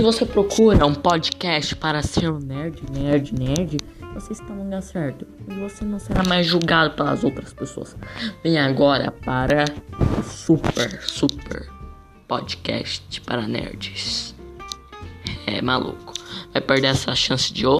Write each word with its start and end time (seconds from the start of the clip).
Se 0.00 0.02
você 0.02 0.24
procura 0.24 0.78
é 0.78 0.84
um 0.86 0.94
podcast 0.94 1.76
para 1.76 2.02
ser 2.02 2.32
um 2.32 2.38
nerd, 2.38 2.82
nerd, 2.90 3.34
nerd, 3.34 3.76
você 4.14 4.32
está 4.32 4.46
no 4.46 4.64
lugar 4.64 4.80
certo. 4.80 5.26
E 5.46 5.52
você 5.52 5.84
não 5.84 5.98
será 5.98 6.22
mais 6.22 6.46
julgado 6.46 6.94
pelas 6.94 7.22
outras 7.22 7.52
pessoas. 7.52 7.94
Vem 8.42 8.58
agora 8.58 9.10
para 9.10 9.66
o 10.18 10.22
super, 10.22 11.02
super 11.02 11.68
podcast 12.26 13.20
para 13.20 13.46
nerds. 13.46 14.34
É 15.46 15.60
maluco. 15.60 16.14
Vai 16.50 16.62
perder 16.62 16.86
essa 16.86 17.14
chance 17.14 17.52
de 17.52 17.66
ouro. 17.66 17.79